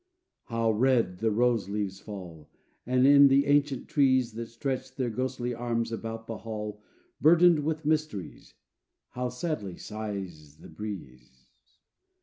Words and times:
How 0.45 0.71
red 0.71 1.19
the 1.19 1.29
rose 1.29 1.69
leaves 1.69 1.99
fall 1.99 2.49
And 2.87 3.05
in 3.05 3.27
the 3.27 3.45
ancient 3.45 3.87
trees, 3.87 4.33
That 4.33 4.47
stretch 4.47 4.95
their 4.95 5.11
ghostly 5.11 5.53
arms 5.53 5.91
about 5.91 6.25
the 6.25 6.39
Hall, 6.39 6.81
Burdened 7.21 7.59
with 7.63 7.85
mysteries, 7.85 8.55
How 9.09 9.29
sadly 9.29 9.77
sighs 9.77 10.57
the 10.57 10.69
breeze! 10.69 11.51